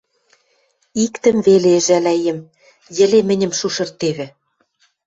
Иктӹм 1.03 1.37
веле 1.47 1.69
ӹжӓлӓем: 1.79 2.39
йӹле 2.97 3.19
мӹньӹм 3.27 3.51
шушыртевӹ. 3.59 4.27